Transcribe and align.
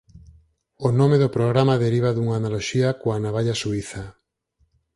O 0.87 0.89
nome 0.99 1.17
do 1.23 1.29
programa 1.37 1.81
deriva 1.85 2.09
dunha 2.15 2.35
analoxía 2.39 2.89
coa 3.01 3.17
navalla 3.25 3.59
suíza. 3.61 4.03